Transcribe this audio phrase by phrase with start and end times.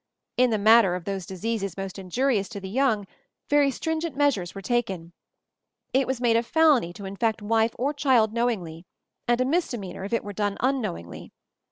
[0.35, 3.05] In the matter of those diseases most injurious to the young,
[3.51, 5.13] very stringent measures were taken.
[5.93, 8.85] It was made a felony to infect wife or child know ingly,
[9.27, 11.33] and a misdemeanor if it were done unknowingly.